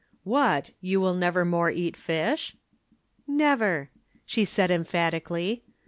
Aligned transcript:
"What! 0.23 0.71
you 0.81 0.99
will 0.99 1.13
nevermore 1.13 1.69
eat 1.69 1.95
fish?" 1.95 2.57
"Never," 3.27 3.91
she 4.25 4.45
said 4.45 4.71
emphatically. 4.71 5.61